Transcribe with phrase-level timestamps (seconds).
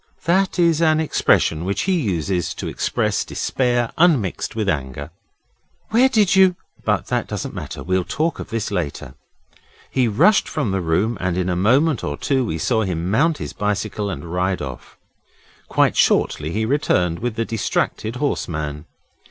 [0.23, 5.11] That is an expression which he uses to express despair unmixed with anger.
[5.91, 6.55] 'Where did you?
[6.83, 7.83] but that doesn't matter.
[7.83, 9.13] We'll talk of this later.'
[9.91, 13.37] He rushed from the room, and in a moment or two we saw him mount
[13.37, 14.97] his bicycle and ride off.
[15.69, 18.85] Quite shortly he returned with the distracted horse man.